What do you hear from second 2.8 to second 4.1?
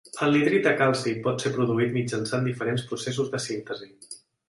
processos de síntesi.